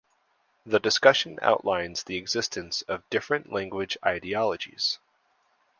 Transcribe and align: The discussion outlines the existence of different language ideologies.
The 0.65 0.79
discussion 0.79 1.37
outlines 1.43 2.03
the 2.03 2.17
existence 2.17 2.81
of 2.87 3.07
different 3.11 3.51
language 3.51 3.99
ideologies. 4.03 4.97